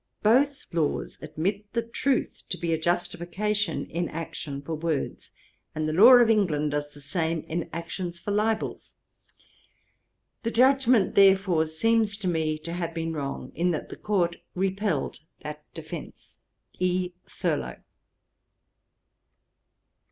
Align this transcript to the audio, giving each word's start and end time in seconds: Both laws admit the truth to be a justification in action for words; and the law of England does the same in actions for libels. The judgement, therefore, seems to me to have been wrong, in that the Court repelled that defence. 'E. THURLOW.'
Both 0.23 0.65
laws 0.73 1.19
admit 1.21 1.73
the 1.73 1.83
truth 1.83 2.41
to 2.49 2.57
be 2.57 2.73
a 2.73 2.77
justification 2.79 3.85
in 3.85 4.09
action 4.09 4.63
for 4.63 4.73
words; 4.73 5.29
and 5.75 5.87
the 5.87 5.93
law 5.93 6.13
of 6.15 6.27
England 6.27 6.71
does 6.71 6.89
the 6.89 6.99
same 7.01 7.41
in 7.41 7.69
actions 7.71 8.19
for 8.19 8.31
libels. 8.31 8.95
The 10.41 10.49
judgement, 10.49 11.13
therefore, 11.13 11.67
seems 11.67 12.17
to 12.17 12.27
me 12.27 12.57
to 12.57 12.73
have 12.73 12.95
been 12.95 13.13
wrong, 13.13 13.51
in 13.53 13.69
that 13.69 13.89
the 13.89 13.95
Court 13.95 14.37
repelled 14.55 15.19
that 15.41 15.71
defence. 15.75 16.39
'E. 16.79 17.11
THURLOW.' 17.27 17.83